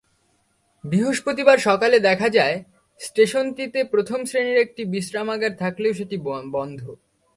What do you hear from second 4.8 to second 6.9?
বিশ্রামাগার থাকলেও সেটি বন্ধ।